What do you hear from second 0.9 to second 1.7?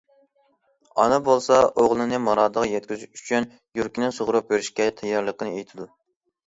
ئانا بولسا